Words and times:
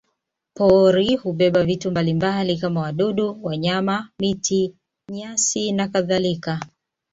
Pori 0.57 1.15
hubeba 1.17 1.63
vitu 1.63 1.91
mbalimbali 1.91 2.57
kama 2.57 2.81
wadudu, 2.81 3.39
wanyama, 3.43 4.09
miti, 4.19 4.75
nyasi 5.11 5.71
nakadhalika. 5.71 6.59